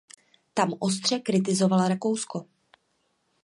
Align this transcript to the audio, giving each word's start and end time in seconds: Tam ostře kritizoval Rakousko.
Tam 0.53 0.73
ostře 0.79 1.19
kritizoval 1.19 1.87
Rakousko. 1.87 2.45